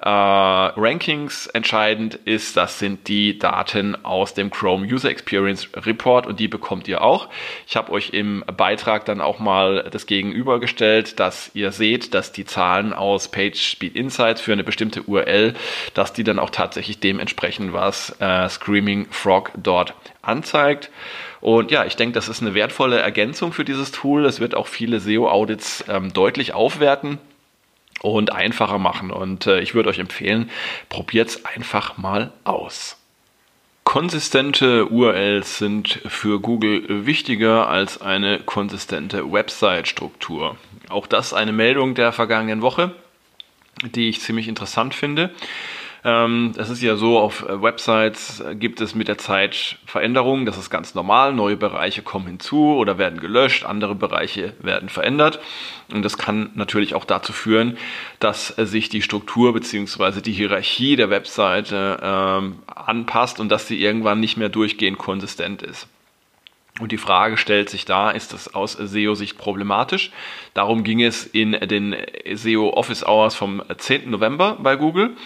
äh, 0.00 0.08
Rankings 0.08 1.48
entscheidend 1.48 2.14
ist, 2.14 2.56
das 2.56 2.78
sind 2.78 3.08
die 3.08 3.38
Daten 3.38 3.96
aus 4.04 4.32
dem 4.32 4.50
Chrome 4.50 4.86
User 4.86 5.10
Experience 5.10 5.68
Report 5.74 6.26
und 6.26 6.38
die 6.38 6.46
bekommt 6.46 6.86
ihr 6.86 7.02
auch. 7.02 7.28
Ich 7.66 7.76
habe 7.76 7.90
euch 7.90 8.10
im 8.10 8.44
Beitrag 8.56 9.04
dann 9.06 9.20
auch 9.20 9.40
mal 9.40 9.88
das 9.90 10.06
gegenübergestellt, 10.06 11.18
dass 11.18 11.50
ihr 11.54 11.72
seht, 11.72 12.14
dass 12.14 12.30
die 12.30 12.44
Zahlen 12.44 12.92
aus 12.92 13.28
PageSpeed 13.28 13.96
Insights 13.96 14.40
für 14.40 14.52
eine 14.52 14.62
bestimmte 14.62 15.02
URL, 15.02 15.54
dass 15.94 16.12
die 16.12 16.22
dann 16.22 16.38
auch 16.38 16.50
tatsächlich 16.50 17.00
dementsprechend 17.00 17.72
was 17.72 18.14
äh, 18.20 18.48
Screaming 18.48 19.08
Frog 19.10 19.50
dort 19.56 19.94
anzeigt. 20.22 20.90
Und 21.40 21.72
ja, 21.72 21.84
ich 21.84 21.96
denke, 21.96 22.14
das 22.14 22.28
ist 22.28 22.40
eine 22.40 22.54
wertvolle 22.54 22.98
Ergänzung 22.98 23.52
für 23.52 23.64
dieses 23.64 23.90
Tool. 23.90 24.26
Es 24.26 24.38
wird 24.38 24.54
auch 24.54 24.68
viele 24.68 25.00
SEO-Audits 25.00 25.84
ähm, 25.88 26.12
deutlich 26.12 26.52
aufwerten 26.54 27.18
und 28.02 28.32
einfacher 28.32 28.78
machen. 28.78 29.10
Und 29.10 29.46
äh, 29.46 29.60
ich 29.60 29.74
würde 29.74 29.88
euch 29.88 29.98
empfehlen, 29.98 30.50
probiert 30.88 31.28
es 31.28 31.44
einfach 31.44 31.96
mal 31.96 32.32
aus. 32.44 32.96
Konsistente 33.84 34.86
URLs 34.90 35.56
sind 35.56 36.00
für 36.06 36.40
Google 36.40 37.06
wichtiger 37.06 37.68
als 37.68 38.02
eine 38.02 38.38
konsistente 38.38 39.32
Website-Struktur. 39.32 40.58
Auch 40.90 41.06
das 41.06 41.32
eine 41.32 41.52
Meldung 41.52 41.94
der 41.94 42.12
vergangenen 42.12 42.60
Woche, 42.60 42.94
die 43.82 44.10
ich 44.10 44.20
ziemlich 44.20 44.46
interessant 44.46 44.94
finde. 44.94 45.30
Ähm, 46.04 46.52
es 46.56 46.70
ist 46.70 46.82
ja 46.82 46.96
so, 46.96 47.18
auf 47.18 47.42
äh, 47.48 47.60
Websites 47.60 48.42
gibt 48.54 48.80
es 48.80 48.94
mit 48.94 49.08
der 49.08 49.18
Zeit 49.18 49.78
Veränderungen, 49.84 50.46
das 50.46 50.56
ist 50.56 50.70
ganz 50.70 50.94
normal. 50.94 51.32
Neue 51.32 51.56
Bereiche 51.56 52.02
kommen 52.02 52.26
hinzu 52.26 52.76
oder 52.76 52.98
werden 52.98 53.20
gelöscht, 53.20 53.64
andere 53.64 53.94
Bereiche 53.94 54.54
werden 54.60 54.88
verändert. 54.88 55.40
Und 55.92 56.04
das 56.04 56.16
kann 56.16 56.50
natürlich 56.54 56.94
auch 56.94 57.04
dazu 57.04 57.32
führen, 57.32 57.78
dass 58.20 58.56
äh, 58.58 58.66
sich 58.66 58.88
die 58.88 59.02
Struktur 59.02 59.52
bzw. 59.52 60.20
die 60.20 60.32
Hierarchie 60.32 60.96
der 60.96 61.10
Webseite 61.10 61.98
ähm, 62.02 62.58
anpasst 62.66 63.40
und 63.40 63.48
dass 63.48 63.66
sie 63.66 63.82
irgendwann 63.82 64.20
nicht 64.20 64.36
mehr 64.36 64.48
durchgehend 64.48 64.98
konsistent 64.98 65.62
ist. 65.62 65.88
Und 66.80 66.92
die 66.92 66.98
Frage 66.98 67.36
stellt 67.36 67.68
sich 67.70 67.84
da, 67.84 68.10
ist 68.10 68.32
das 68.32 68.54
aus 68.54 68.74
SEO-Sicht 68.74 69.36
problematisch? 69.36 70.12
Darum 70.54 70.84
ging 70.84 71.02
es 71.02 71.26
in 71.26 71.52
den 71.52 71.96
SEO 72.32 72.70
Office 72.70 73.04
Hours 73.04 73.34
vom 73.34 73.62
10. 73.76 74.10
November 74.10 74.56
bei 74.60 74.76
Google. 74.76 75.16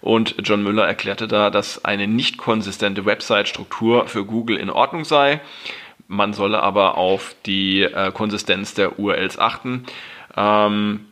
Und 0.00 0.36
John 0.44 0.62
Müller 0.62 0.86
erklärte 0.86 1.28
da, 1.28 1.50
dass 1.50 1.84
eine 1.84 2.06
nicht 2.06 2.38
konsistente 2.38 3.04
Website-Struktur 3.04 4.06
für 4.06 4.24
Google 4.24 4.56
in 4.56 4.70
Ordnung 4.70 5.04
sei. 5.04 5.40
Man 6.08 6.32
solle 6.32 6.62
aber 6.62 6.96
auf 6.96 7.36
die 7.46 7.82
äh, 7.82 8.10
Konsistenz 8.12 8.74
der 8.74 8.98
URLs 8.98 9.38
achten. 9.38 9.84
Ähm, 10.36 11.06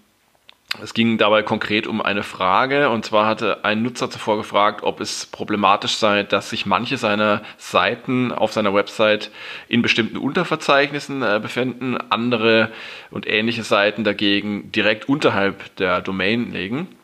es 0.83 0.93
ging 0.93 1.17
dabei 1.17 1.43
konkret 1.43 1.87
um 1.87 2.03
eine 2.03 2.23
Frage, 2.23 2.91
und 2.91 3.03
zwar 3.03 3.27
hatte 3.27 3.65
ein 3.65 3.83
Nutzer 3.83 4.11
zuvor 4.11 4.37
gefragt, 4.37 4.83
ob 4.83 5.01
es 5.01 5.25
problematisch 5.25 5.97
sei, 5.97 6.25
dass 6.25 6.51
sich 6.51 6.67
manche 6.67 6.99
seiner 6.99 7.41
Seiten 7.57 8.33
auf 8.33 8.53
seiner 8.53 8.75
Website 8.75 9.31
in 9.69 9.81
bestimmten 9.81 10.19
Unterverzeichnissen 10.19 11.23
äh, 11.23 11.41
befinden, 11.41 11.97
andere 12.11 12.71
und 13.11 13.27
ähnliche 13.27 13.63
Seiten 13.63 14.05
dagegen 14.05 14.71
direkt 14.71 15.09
unterhalb 15.09 15.75
der 15.77 16.03
Domain 16.03 16.53
liegen. 16.53 16.98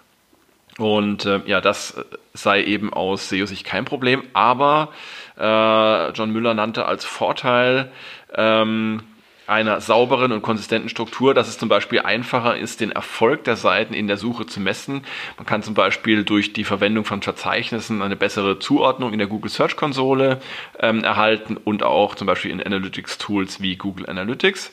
Und 0.79 1.25
äh, 1.25 1.41
ja, 1.47 1.61
das 1.61 1.97
sei 2.33 2.65
eben 2.65 2.93
aus 2.93 3.29
SEO-Sicht 3.29 3.65
kein 3.65 3.85
Problem, 3.85 4.25
aber 4.33 4.91
äh, 5.39 6.11
John 6.11 6.31
Müller 6.31 6.55
nannte 6.55 6.87
als 6.87 7.05
Vorteil, 7.05 7.93
ähm, 8.35 9.03
einer 9.47 9.81
sauberen 9.81 10.33
und 10.33 10.43
konsistenten 10.43 10.89
Struktur, 10.89 11.35
dass 11.35 11.49
es 11.49 11.59
zum 11.59 11.69
Beispiel 11.69 12.01
einfacher 12.01 12.57
ist, 12.57 12.81
den 12.81 12.93
Erfolg 12.93 13.45
der 13.45 13.57
Seiten 13.57 13.93
in 13.93 14.07
der 14.07 14.17
Suche 14.17 14.47
zu 14.47 14.59
messen. 14.59 15.05
Man 15.37 15.47
kann 15.47 15.63
zum 15.63 15.75
Beispiel 15.75 16.25
durch 16.25 16.53
die 16.55 16.65
Verwendung 16.65 17.05
von 17.05 17.21
Verzeichnissen 17.21 18.01
eine 18.01 18.17
bessere 18.17 18.59
Zuordnung 18.59 19.13
in 19.13 19.19
der 19.19 19.29
Google 19.29 19.51
Search 19.51 19.77
Konsole 19.77 20.41
ähm, 20.81 21.05
erhalten 21.05 21.59
und 21.59 21.83
auch 21.83 22.15
zum 22.15 22.27
Beispiel 22.27 22.51
in 22.51 22.63
Analytics 22.63 23.19
Tools 23.19 23.61
wie 23.61 23.77
Google 23.77 24.09
Analytics. 24.09 24.73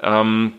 Ähm, 0.00 0.52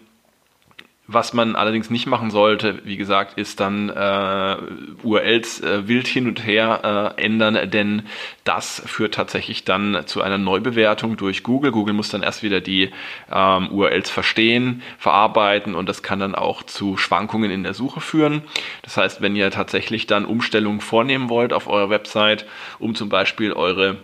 was 1.12 1.34
man 1.34 1.56
allerdings 1.56 1.90
nicht 1.90 2.06
machen 2.06 2.30
sollte, 2.30 2.82
wie 2.86 2.96
gesagt, 2.96 3.40
ist 3.40 3.60
dann 3.60 3.90
äh, 3.90 4.58
URLs 5.02 5.60
äh, 5.62 5.88
wild 5.88 6.08
hin 6.08 6.28
und 6.28 6.46
her 6.46 7.16
äh, 7.18 7.22
ändern, 7.24 7.72
denn 7.72 8.04
das 8.44 8.84
führt 8.86 9.16
tatsächlich 9.16 9.64
dann 9.64 10.04
zu 10.06 10.22
einer 10.22 10.38
Neubewertung 10.38 11.18
durch 11.18 11.42
Google. 11.42 11.72
Google 11.72 11.96
muss 11.96 12.10
dann 12.10 12.22
erst 12.22 12.44
wieder 12.44 12.62
die 12.62 12.92
ähm, 13.32 13.72
URLs 13.72 14.12
verstehen, 14.12 14.84
verarbeiten 15.00 15.74
und 15.74 15.90
das 15.90 16.04
kann 16.04 16.20
dann 16.20 16.36
auch 16.36 16.62
zu 16.62 16.96
Schwankungen 16.96 17.50
in 17.50 17.64
der 17.64 17.74
Suche 17.74 18.02
führen. 18.02 18.44
Das 18.84 18.96
heißt, 18.96 19.20
wenn 19.20 19.36
ihr 19.36 19.50
tatsächlich 19.50 20.06
dann 20.06 20.26
Umstellungen 20.26 20.80
vornehmen 20.80 21.28
wollt 21.30 21.54
auf 21.54 21.68
eurer 21.68 21.90
Website, 21.90 22.46
um 22.78 22.94
zum 22.94 23.10
Beispiel 23.10 23.52
eure 23.54 23.98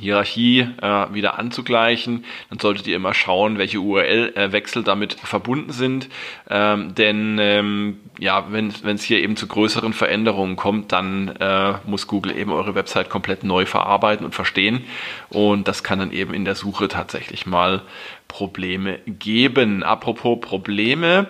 Hierarchie 0.00 0.66
äh, 0.82 1.14
wieder 1.14 1.38
anzugleichen, 1.38 2.24
dann 2.50 2.58
solltet 2.58 2.88
ihr 2.88 2.96
immer 2.96 3.14
schauen, 3.14 3.58
welche 3.58 3.78
URL-Wechsel 3.78 4.82
damit 4.82 5.14
verbunden 5.14 5.70
sind. 5.70 6.08
Ähm, 6.50 6.96
denn 6.96 7.38
ähm, 7.40 8.00
ja, 8.18 8.46
wenn 8.50 8.68
es 8.68 9.04
hier 9.04 9.22
eben 9.22 9.36
zu 9.36 9.46
größeren 9.46 9.92
Veränderungen 9.92 10.56
kommt, 10.56 10.90
dann 10.90 11.28
äh, 11.36 11.74
muss 11.86 12.08
Google 12.08 12.36
eben 12.36 12.50
eure 12.50 12.74
Website 12.74 13.08
komplett 13.08 13.44
neu 13.44 13.66
verarbeiten 13.66 14.26
und 14.26 14.34
verstehen. 14.34 14.84
Und 15.28 15.68
das 15.68 15.84
kann 15.84 16.00
dann 16.00 16.10
eben 16.10 16.34
in 16.34 16.44
der 16.44 16.56
Suche 16.56 16.88
tatsächlich 16.88 17.46
mal 17.46 17.82
Probleme 18.28 18.98
geben. 19.06 19.82
Apropos 19.82 20.40
Probleme, 20.40 21.28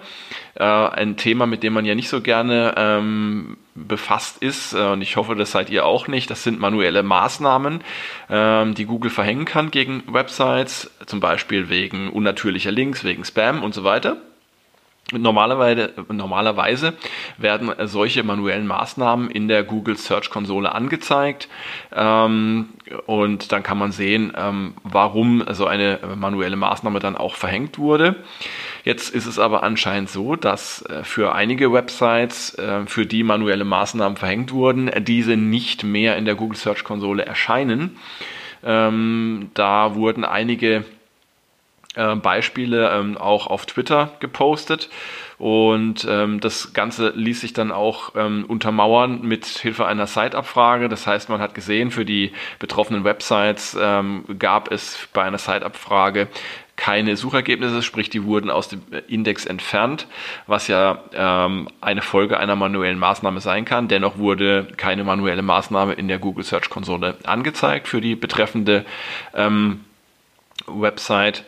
äh, 0.55 0.65
ein 0.65 1.17
Thema, 1.17 1.47
mit 1.47 1.63
dem 1.63 1.73
man 1.73 1.85
ja 1.85 1.95
nicht 1.95 2.09
so 2.09 2.21
gerne 2.21 2.75
ähm, 2.77 3.57
befasst 3.75 4.43
ist, 4.43 4.73
äh, 4.73 4.79
und 4.79 5.03
ich 5.03 5.17
hoffe, 5.17 5.35
das 5.35 5.51
seid 5.51 5.71
ihr 5.71 5.85
auch 5.85 6.09
nicht, 6.09 6.31
das 6.31 6.43
sind 6.45 6.61
manuelle 6.61 7.03
Maßnahmen, 7.03 7.83
ähm, 8.31 8.75
die 8.75 8.87
Google 8.87 9.11
verhängen 9.11 9.45
kann 9.45 9.71
gegen 9.71 10.03
Websites, 10.07 10.91
zum 11.07 11.21
Beispiel 11.21 11.69
wegen 11.69 12.09
unnatürlicher 12.09 12.73
Links, 12.73 13.05
wegen 13.05 13.25
Spam 13.25 13.63
und 13.63 13.75
so 13.75 13.85
weiter. 13.85 14.17
Normalerweise, 15.19 15.93
normalerweise 16.11 16.95
werden 17.39 17.73
solche 17.87 18.23
manuellen 18.23 18.67
Maßnahmen 18.67 19.31
in 19.31 19.49
der 19.49 19.65
Google 19.65 19.97
Search 19.97 20.31
Konsole 20.31 20.73
angezeigt 20.73 21.49
ähm, 21.95 22.71
und 23.07 23.53
dann 23.53 23.63
kann 23.63 23.79
man 23.79 23.93
sehen, 23.93 24.33
ähm, 24.37 24.75
warum 24.83 25.45
so 25.51 25.67
eine 25.67 25.99
manuelle 26.17 26.57
Maßnahme 26.57 26.99
dann 27.01 27.17
auch 27.17 27.35
verhängt 27.35 27.79
wurde. 27.79 28.17
Jetzt 28.85 29.15
ist 29.15 29.27
es 29.27 29.39
aber 29.39 29.63
anscheinend 29.63 30.11
so, 30.11 30.37
dass 30.37 30.83
äh, 30.83 31.05
für 31.05 31.35
einige 31.35 31.73
Websites, 31.73 32.55
äh, 32.59 32.85
für 32.87 33.07
die 33.07 33.23
manuelle 33.23 33.65
Maßnahmen 33.65 34.19
verhängt 34.19 34.53
wurden, 34.53 34.91
diese 35.05 35.37
nicht 35.37 35.85
mehr 35.85 36.17
in 36.17 36.27
der 36.27 36.35
Google 36.35 36.59
Search 36.59 36.85
Konsole 36.85 37.25
erscheinen. 37.25 37.97
Ähm, 38.63 39.51
da 39.55 39.95
wurden 39.95 40.25
einige 40.25 40.85
äh, 41.95 42.15
Beispiele 42.17 42.91
ähm, 42.91 43.17
auch 43.17 43.47
auf 43.47 43.67
Twitter 43.67 44.13
gepostet. 44.21 44.89
Und 45.39 46.07
ähm, 46.09 46.41
das 46.41 46.73
Ganze 46.73 47.11
ließ 47.15 47.41
sich 47.41 47.53
dann 47.53 47.73
auch 47.73 48.13
ähm, 48.15 48.45
untermauern 48.47 49.23
mit 49.23 49.47
Hilfe 49.47 49.87
einer 49.87 50.07
Site-Abfrage. 50.07 50.89
Das 50.89 51.07
heißt, 51.07 51.29
man 51.29 51.41
hat 51.41 51.55
gesehen, 51.55 51.91
für 51.91 52.05
die 52.05 52.33
betroffenen 52.61 53.05
Websites 53.05 53.77
ähm, 53.81 54.25
gab 54.39 54.71
es 54.71 55.09
bei 55.13 55.23
einer 55.23 55.39
Site-Abfrage 55.39 56.29
keine 56.77 57.17
Suchergebnisse, 57.17 57.83
sprich 57.83 58.11
die 58.11 58.25
wurden 58.25 58.51
aus 58.51 58.69
dem 58.69 58.83
Index 59.07 59.47
entfernt, 59.47 60.09
was 60.47 60.67
ja 60.67 61.05
ähm, 61.13 61.69
eine 61.81 62.03
Folge 62.03 62.39
einer 62.39 62.57
manuellen 62.57 62.99
Maßnahme 62.99 63.41
sein 63.41 63.65
kann. 63.65 63.87
Dennoch 63.87 64.19
wurde 64.19 64.67
keine 64.77 65.05
manuelle 65.05 65.43
Maßnahme 65.43 65.93
in 65.93 66.09
der 66.09 66.19
Google 66.19 66.45
Search 66.45 66.71
Konsole 66.71 67.17
angezeigt 67.25 67.87
für 67.87 68.01
die 68.01 68.17
betreffende 68.17 68.85
ähm, 69.35 69.85
Website. 70.67 71.45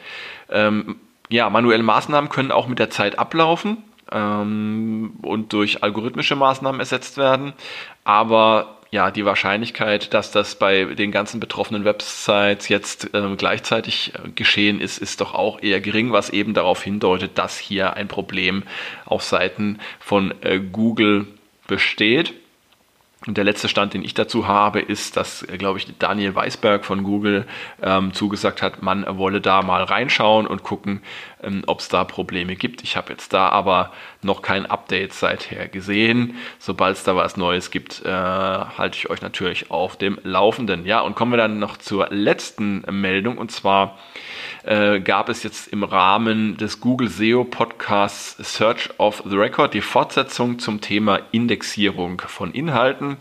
Ähm, 0.50 0.96
ja, 1.28 1.50
manuelle 1.50 1.82
Maßnahmen 1.82 2.30
können 2.30 2.52
auch 2.52 2.68
mit 2.68 2.78
der 2.78 2.90
Zeit 2.90 3.18
ablaufen 3.18 3.78
ähm, 4.12 5.14
und 5.22 5.52
durch 5.52 5.82
algorithmische 5.82 6.36
Maßnahmen 6.36 6.80
ersetzt 6.80 7.16
werden. 7.16 7.52
Aber 8.04 8.76
ja, 8.90 9.10
die 9.10 9.24
Wahrscheinlichkeit, 9.24 10.14
dass 10.14 10.30
das 10.30 10.54
bei 10.54 10.84
den 10.84 11.10
ganzen 11.10 11.40
betroffenen 11.40 11.84
Websites 11.84 12.68
jetzt 12.68 13.12
äh, 13.14 13.36
gleichzeitig 13.36 14.12
äh, 14.14 14.30
geschehen 14.30 14.80
ist, 14.80 14.98
ist 14.98 15.20
doch 15.20 15.34
auch 15.34 15.60
eher 15.60 15.80
gering, 15.80 16.12
was 16.12 16.30
eben 16.30 16.54
darauf 16.54 16.82
hindeutet, 16.82 17.36
dass 17.36 17.58
hier 17.58 17.94
ein 17.94 18.08
Problem 18.08 18.62
auf 19.04 19.22
Seiten 19.24 19.80
von 19.98 20.32
äh, 20.42 20.60
Google 20.60 21.26
besteht. 21.66 22.32
Und 23.24 23.38
der 23.38 23.44
letzte 23.44 23.68
Stand, 23.68 23.94
den 23.94 24.04
ich 24.04 24.12
dazu 24.12 24.46
habe, 24.46 24.78
ist, 24.80 25.16
dass, 25.16 25.44
glaube 25.56 25.78
ich, 25.78 25.98
Daniel 25.98 26.34
Weisberg 26.34 26.84
von 26.84 27.02
Google 27.02 27.46
ähm, 27.82 28.12
zugesagt 28.12 28.60
hat, 28.60 28.82
man 28.82 29.06
wolle 29.16 29.40
da 29.40 29.62
mal 29.62 29.82
reinschauen 29.82 30.46
und 30.46 30.62
gucken, 30.62 31.00
ähm, 31.42 31.64
ob 31.66 31.80
es 31.80 31.88
da 31.88 32.04
Probleme 32.04 32.56
gibt. 32.56 32.84
Ich 32.84 32.96
habe 32.96 33.12
jetzt 33.12 33.32
da 33.32 33.48
aber 33.48 33.90
noch 34.22 34.42
kein 34.42 34.66
Update 34.66 35.14
seither 35.14 35.66
gesehen. 35.66 36.36
Sobald 36.58 36.98
es 36.98 37.04
da 37.04 37.16
was 37.16 37.38
Neues 37.38 37.70
gibt, 37.70 38.04
äh, 38.04 38.10
halte 38.10 38.98
ich 38.98 39.08
euch 39.08 39.22
natürlich 39.22 39.70
auf 39.70 39.96
dem 39.96 40.18
Laufenden. 40.22 40.84
Ja, 40.84 41.00
und 41.00 41.16
kommen 41.16 41.32
wir 41.32 41.38
dann 41.38 41.58
noch 41.58 41.78
zur 41.78 42.08
letzten 42.10 42.82
Meldung. 42.90 43.38
Und 43.38 43.50
zwar 43.50 43.98
äh, 44.64 45.00
gab 45.00 45.28
es 45.28 45.42
jetzt 45.42 45.68
im 45.68 45.84
Rahmen 45.84 46.56
des 46.56 46.80
Google 46.80 47.08
SEO 47.08 47.44
Podcasts 47.44 48.36
Search 48.56 48.90
of 48.98 49.22
the 49.24 49.36
Record 49.36 49.74
die 49.74 49.80
Fortsetzung 49.80 50.58
zum 50.58 50.80
Thema 50.80 51.20
Indexierung 51.32 52.20
von 52.26 52.52
Inhalten. 52.52 53.15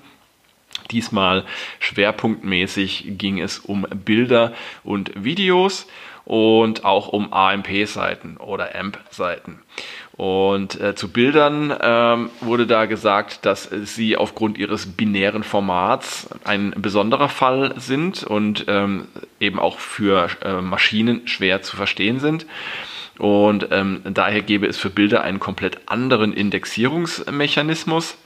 Diesmal 0.92 1.46
schwerpunktmäßig 1.80 3.18
ging 3.18 3.40
es 3.40 3.60
um 3.60 3.88
Bilder 4.06 4.54
und 4.84 5.12
Videos 5.24 5.88
und 6.26 6.84
auch 6.84 7.08
um 7.08 7.32
AMP-Seiten 7.32 8.38
oder 8.38 8.76
AMP-Seiten. 8.76 9.60
Und 10.18 10.80
äh, 10.80 10.96
zu 10.96 11.12
Bildern 11.12 11.76
ähm, 11.82 12.30
wurde 12.40 12.68
da 12.68 12.86
gesagt, 12.86 13.46
dass 13.46 13.70
sie 13.70 14.16
aufgrund 14.18 14.58
ihres 14.58 14.86
binären 14.86 15.44
Formats 15.44 16.30
ein 16.44 16.74
besonderer 16.78 17.30
Fall 17.30 17.74
sind 17.78 18.24
und 18.24 18.66
ähm, 18.68 19.08
eben 19.40 19.60
auch 19.60 19.78
für 19.78 20.30
äh, 20.42 20.62
Maschinen 20.62 21.28
schwer 21.28 21.62
zu 21.62 21.76
verstehen 21.76 22.20
sind. 22.20 22.46
Und 23.18 23.68
ähm, 23.72 24.02
daher 24.06 24.42
gäbe 24.42 24.68
es 24.68 24.78
für 24.78 24.90
Bilder 24.90 25.22
einen 25.22 25.40
komplett 25.40 25.80
anderen 25.86 26.34
Indexierungsmechanismus. 26.34 28.18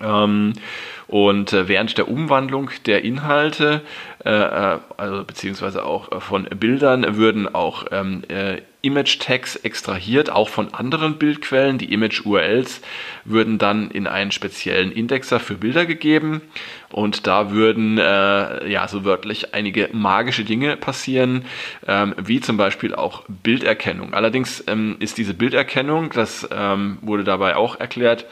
Ähm, 0.00 0.52
und 1.08 1.52
äh, 1.52 1.68
während 1.68 1.98
der 1.98 2.08
Umwandlung 2.08 2.70
der 2.86 3.04
Inhalte, 3.04 3.82
äh, 4.24 4.30
äh 4.30 4.78
also 4.96 5.24
beziehungsweise 5.24 5.84
auch 5.84 6.22
von 6.22 6.44
Bildern, 6.44 7.16
würden 7.16 7.54
auch 7.54 7.86
ähm, 7.90 8.22
äh, 8.28 8.62
Image-Tags 8.82 9.56
extrahiert, 9.56 10.30
auch 10.30 10.48
von 10.48 10.74
anderen 10.74 11.16
Bildquellen. 11.16 11.78
Die 11.78 11.92
Image-URLs 11.92 12.80
würden 13.24 13.58
dann 13.58 13.90
in 13.90 14.06
einen 14.06 14.32
speziellen 14.32 14.90
Indexer 14.90 15.38
für 15.38 15.54
Bilder 15.54 15.86
gegeben 15.86 16.42
und 16.92 17.26
da 17.26 17.50
würden 17.50 17.98
äh, 17.98 18.68
ja 18.68 18.86
so 18.88 19.04
wörtlich 19.04 19.54
einige 19.54 19.88
magische 19.92 20.44
Dinge 20.44 20.76
passieren, 20.76 21.44
ähm, 21.86 22.14
wie 22.18 22.40
zum 22.40 22.56
Beispiel 22.56 22.94
auch 22.94 23.24
Bilderkennung. 23.28 24.14
Allerdings 24.14 24.64
ähm, 24.66 24.96
ist 24.98 25.18
diese 25.18 25.34
Bilderkennung, 25.34 26.10
das 26.10 26.48
ähm, 26.52 26.98
wurde 27.02 27.24
dabei 27.24 27.56
auch 27.56 27.80
erklärt, 27.80 28.26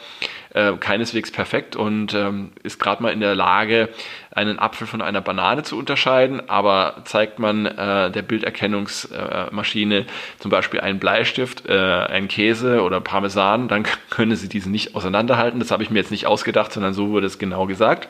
äh, 0.53 0.73
keineswegs 0.73 1.31
perfekt 1.31 1.75
und 1.75 2.13
ähm, 2.13 2.51
ist 2.63 2.79
gerade 2.79 3.01
mal 3.01 3.11
in 3.11 3.21
der 3.21 3.35
Lage, 3.35 3.89
einen 4.31 4.59
Apfel 4.59 4.87
von 4.87 5.01
einer 5.01 5.21
Banane 5.21 5.63
zu 5.63 5.77
unterscheiden, 5.77 6.49
aber 6.49 7.01
zeigt 7.05 7.39
man 7.39 7.65
äh, 7.65 8.11
der 8.11 8.21
Bilderkennungsmaschine 8.21 9.99
äh, 9.99 10.05
zum 10.39 10.51
Beispiel 10.51 10.79
einen 10.79 10.99
Bleistift, 10.99 11.67
äh, 11.67 11.73
einen 11.73 12.27
Käse 12.27 12.81
oder 12.81 13.01
Parmesan, 13.01 13.67
dann 13.67 13.85
können 14.09 14.35
sie 14.35 14.49
diese 14.49 14.69
nicht 14.69 14.95
auseinanderhalten. 14.95 15.59
Das 15.59 15.71
habe 15.71 15.83
ich 15.83 15.89
mir 15.89 15.99
jetzt 15.99 16.11
nicht 16.11 16.27
ausgedacht, 16.27 16.71
sondern 16.71 16.93
so 16.93 17.09
wurde 17.09 17.27
es 17.27 17.39
genau 17.39 17.65
gesagt. 17.65 18.09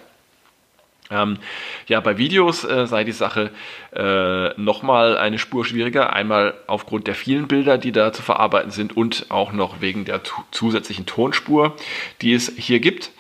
Ähm, 1.12 1.38
ja, 1.88 2.00
bei 2.00 2.18
Videos 2.18 2.63
äh, 2.63 2.88
sei 2.88 3.03
die 3.03 3.12
Sache 3.12 3.51
äh, 3.94 4.60
nochmal 4.60 5.18
eine 5.18 5.38
Spur 5.38 5.65
schwieriger. 5.65 6.13
Einmal 6.13 6.53
aufgrund 6.68 7.08
der 7.08 7.15
vielen 7.15 7.48
Bilder, 7.48 7.77
die 7.77 7.91
da 7.91 8.13
zu 8.13 8.22
verarbeiten 8.22 8.72
sind 8.72 8.96
und 8.96 9.25
auch 9.30 9.51
noch 9.51 9.82
wegen 9.82 10.06
der 10.06 10.22
zusätzlichen 10.51 11.06
Tonspur, 11.06 11.75
die 12.22 12.34
es 12.34 12.51
hier 12.58 12.80
gibt. 12.80 13.12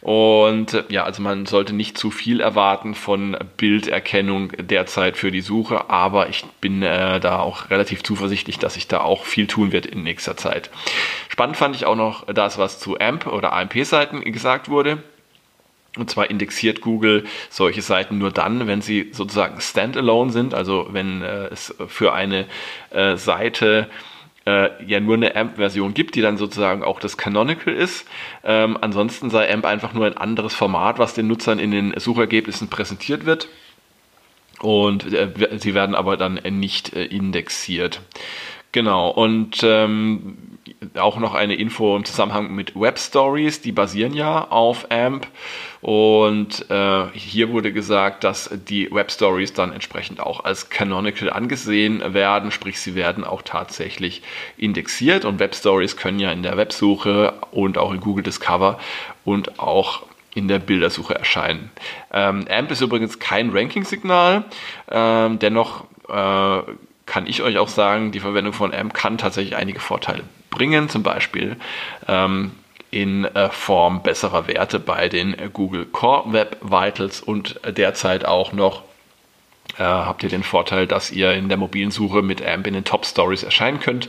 Und 0.00 0.74
äh, 0.74 0.84
ja, 0.88 1.04
also 1.04 1.22
man 1.22 1.46
sollte 1.46 1.74
nicht 1.74 1.98
zu 1.98 2.10
viel 2.10 2.40
erwarten 2.40 2.94
von 2.94 3.36
Bilderkennung 3.56 4.52
derzeit 4.56 5.16
für 5.16 5.32
die 5.32 5.40
Suche, 5.40 5.90
aber 5.90 6.28
ich 6.28 6.44
bin 6.60 6.82
äh, 6.82 7.18
da 7.18 7.40
auch 7.40 7.70
relativ 7.70 8.02
zuversichtlich, 8.02 8.58
dass 8.58 8.74
sich 8.74 8.86
da 8.86 9.00
auch 9.00 9.24
viel 9.24 9.46
tun 9.46 9.72
wird 9.72 9.86
in 9.86 10.02
nächster 10.02 10.36
Zeit. 10.36 10.70
Spannend 11.28 11.56
fand 11.56 11.74
ich 11.74 11.84
auch 11.84 11.96
noch 11.96 12.26
das, 12.26 12.58
was 12.58 12.78
zu 12.78 12.98
AMP 12.98 13.26
oder 13.26 13.52
AMP-Seiten 13.52 14.20
gesagt 14.32 14.68
wurde. 14.68 15.02
Und 15.98 16.10
zwar 16.10 16.30
indexiert 16.30 16.80
Google 16.80 17.24
solche 17.50 17.82
Seiten 17.82 18.18
nur 18.18 18.30
dann, 18.30 18.66
wenn 18.66 18.80
sie 18.80 19.10
sozusagen 19.12 19.60
standalone 19.60 20.32
sind, 20.32 20.54
also 20.54 20.88
wenn 20.90 21.22
äh, 21.22 21.46
es 21.46 21.74
für 21.88 22.12
eine 22.12 22.46
äh, 22.90 23.16
Seite 23.16 23.88
äh, 24.46 24.84
ja 24.84 25.00
nur 25.00 25.14
eine 25.14 25.36
AMP-Version 25.36 25.92
gibt, 25.92 26.14
die 26.14 26.22
dann 26.22 26.38
sozusagen 26.38 26.82
auch 26.82 27.00
das 27.00 27.18
Canonical 27.18 27.74
ist. 27.74 28.06
Ähm, 28.44 28.78
ansonsten 28.80 29.28
sei 29.28 29.52
AMP 29.52 29.66
einfach 29.66 29.92
nur 29.92 30.06
ein 30.06 30.16
anderes 30.16 30.54
Format, 30.54 30.98
was 30.98 31.14
den 31.14 31.26
Nutzern 31.26 31.58
in 31.58 31.70
den 31.70 31.94
Suchergebnissen 31.98 32.68
präsentiert 32.68 33.26
wird. 33.26 33.48
Und 34.60 35.12
äh, 35.12 35.58
sie 35.58 35.74
werden 35.74 35.94
aber 35.94 36.16
dann 36.16 36.34
nicht 36.34 36.94
äh, 36.94 37.04
indexiert. 37.04 38.00
Genau, 38.78 39.10
und 39.10 39.64
ähm, 39.64 40.36
auch 40.94 41.18
noch 41.18 41.34
eine 41.34 41.56
Info 41.56 41.96
im 41.96 42.04
Zusammenhang 42.04 42.54
mit 42.54 42.78
Web 42.78 43.00
Stories, 43.00 43.60
die 43.60 43.72
basieren 43.72 44.14
ja 44.14 44.46
auf 44.52 44.92
AMP. 44.92 45.26
Und 45.80 46.70
äh, 46.70 47.06
hier 47.12 47.50
wurde 47.50 47.72
gesagt, 47.72 48.22
dass 48.22 48.48
die 48.68 48.88
Web 48.92 49.10
Stories 49.10 49.52
dann 49.52 49.72
entsprechend 49.72 50.20
auch 50.20 50.44
als 50.44 50.70
canonical 50.70 51.28
angesehen 51.28 52.14
werden, 52.14 52.52
sprich 52.52 52.78
sie 52.78 52.94
werden 52.94 53.24
auch 53.24 53.42
tatsächlich 53.42 54.22
indexiert. 54.56 55.24
Und 55.24 55.40
Web 55.40 55.56
Stories 55.56 55.96
können 55.96 56.20
ja 56.20 56.30
in 56.30 56.44
der 56.44 56.56
Websuche 56.56 57.34
und 57.50 57.78
auch 57.78 57.92
in 57.92 57.98
Google 57.98 58.22
Discover 58.22 58.78
und 59.24 59.58
auch 59.58 60.04
in 60.36 60.46
der 60.46 60.60
Bildersuche 60.60 61.16
erscheinen. 61.16 61.72
Ähm, 62.12 62.46
AMP 62.48 62.70
ist 62.70 62.80
übrigens 62.80 63.18
kein 63.18 63.50
Ranking-Signal, 63.50 64.44
ähm, 64.88 65.40
dennoch 65.40 65.82
äh, 66.08 66.62
kann 67.08 67.26
ich 67.26 67.42
euch 67.42 67.58
auch 67.58 67.68
sagen, 67.68 68.12
die 68.12 68.20
Verwendung 68.20 68.52
von 68.52 68.72
AMP 68.72 68.94
kann 68.94 69.18
tatsächlich 69.18 69.56
einige 69.56 69.80
Vorteile 69.80 70.22
bringen, 70.50 70.88
zum 70.88 71.02
Beispiel 71.02 71.56
ähm, 72.06 72.52
in 72.90 73.24
äh, 73.24 73.48
Form 73.50 74.02
besserer 74.02 74.46
Werte 74.46 74.78
bei 74.78 75.08
den 75.08 75.34
Google 75.52 75.86
Core 75.86 76.32
Web 76.32 76.58
Vitals 76.62 77.20
und 77.20 77.60
derzeit 77.66 78.24
auch 78.24 78.52
noch 78.52 78.82
äh, 79.78 79.82
habt 79.82 80.22
ihr 80.22 80.28
den 80.28 80.42
Vorteil, 80.42 80.86
dass 80.86 81.10
ihr 81.10 81.32
in 81.32 81.48
der 81.48 81.56
mobilen 81.56 81.90
Suche 81.90 82.22
mit 82.22 82.42
AMP 82.42 82.66
in 82.66 82.74
den 82.74 82.84
Top 82.84 83.06
Stories 83.06 83.42
erscheinen 83.42 83.80
könnt. 83.80 84.08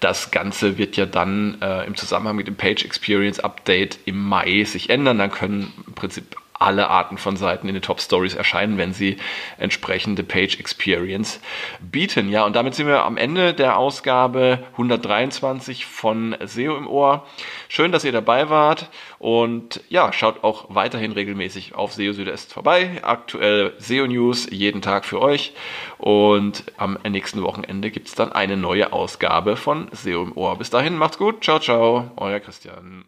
Das 0.00 0.30
Ganze 0.30 0.78
wird 0.78 0.96
ja 0.96 1.06
dann 1.06 1.60
äh, 1.60 1.84
im 1.84 1.96
Zusammenhang 1.96 2.36
mit 2.36 2.46
dem 2.46 2.56
Page 2.56 2.84
Experience 2.84 3.40
Update 3.40 3.98
im 4.04 4.18
Mai 4.18 4.64
sich 4.64 4.90
ändern. 4.90 5.18
Dann 5.18 5.30
können 5.30 5.72
im 5.86 5.94
Prinzip 5.94 6.36
alle 6.58 6.88
Arten 6.88 7.18
von 7.18 7.36
Seiten 7.36 7.68
in 7.68 7.74
den 7.74 7.82
Top 7.82 8.00
Stories 8.00 8.34
erscheinen, 8.34 8.78
wenn 8.78 8.92
sie 8.92 9.16
entsprechende 9.58 10.22
Page 10.22 10.58
Experience 10.58 11.40
bieten. 11.80 12.28
Ja, 12.28 12.44
und 12.44 12.56
damit 12.56 12.74
sind 12.74 12.86
wir 12.86 13.04
am 13.04 13.16
Ende 13.16 13.54
der 13.54 13.76
Ausgabe 13.76 14.64
123 14.72 15.86
von 15.86 16.36
SEO 16.44 16.76
im 16.76 16.86
Ohr. 16.86 17.26
Schön, 17.68 17.92
dass 17.92 18.04
ihr 18.04 18.12
dabei 18.12 18.50
wart 18.50 18.90
und 19.18 19.82
ja, 19.88 20.12
schaut 20.12 20.44
auch 20.44 20.66
weiterhin 20.68 21.12
regelmäßig 21.12 21.74
auf 21.74 21.92
SEO 21.92 22.12
Südest 22.12 22.52
vorbei. 22.52 23.00
Aktuell 23.02 23.74
SEO 23.78 24.06
News 24.06 24.48
jeden 24.50 24.82
Tag 24.82 25.04
für 25.04 25.20
euch 25.20 25.54
und 25.98 26.64
am 26.76 26.98
nächsten 27.08 27.42
Wochenende 27.42 27.90
gibt 27.90 28.08
es 28.08 28.14
dann 28.14 28.32
eine 28.32 28.56
neue 28.56 28.92
Ausgabe 28.92 29.56
von 29.56 29.88
SEO 29.92 30.22
im 30.22 30.36
Ohr. 30.36 30.56
Bis 30.58 30.70
dahin, 30.70 30.96
macht's 30.96 31.18
gut. 31.18 31.44
Ciao, 31.44 31.58
ciao. 31.58 32.10
Euer 32.16 32.40
Christian. 32.40 33.04